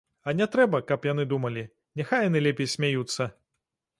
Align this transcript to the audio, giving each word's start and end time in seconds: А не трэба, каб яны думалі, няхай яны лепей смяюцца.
А 0.29 0.33
не 0.37 0.45
трэба, 0.53 0.79
каб 0.91 1.05
яны 1.09 1.25
думалі, 1.33 1.63
няхай 2.01 2.25
яны 2.29 2.43
лепей 2.47 2.71
смяюцца. 2.75 3.31